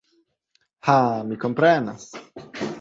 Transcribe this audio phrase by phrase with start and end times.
[0.87, 0.95] Ha,
[1.29, 2.11] mi komprenas.